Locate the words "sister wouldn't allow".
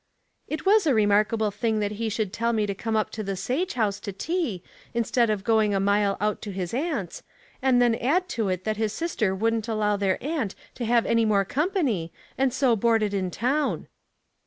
8.93-9.97